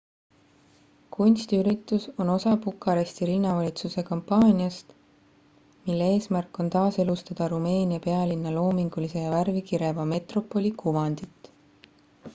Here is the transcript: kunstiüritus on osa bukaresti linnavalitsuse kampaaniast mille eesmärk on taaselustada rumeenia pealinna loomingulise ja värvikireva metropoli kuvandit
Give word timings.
kunstiüritus 1.15 2.05
on 2.23 2.29
osa 2.35 2.53
bukaresti 2.63 3.25
linnavalitsuse 3.29 4.03
kampaaniast 4.07 4.95
mille 5.91 6.07
eesmärk 6.15 6.59
on 6.65 6.71
taaselustada 6.77 7.49
rumeenia 7.55 8.03
pealinna 8.07 8.55
loomingulise 8.57 9.23
ja 9.27 9.35
värvikireva 9.37 10.07
metropoli 10.15 10.73
kuvandit 10.85 11.53